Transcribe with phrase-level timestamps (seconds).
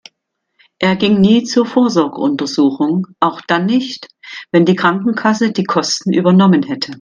[0.79, 4.07] Er ging nie zur Vorsorgeuntersuchung, auch dann nicht,
[4.51, 6.89] wenn die Krankenkasse die Kosten übernommen hätte.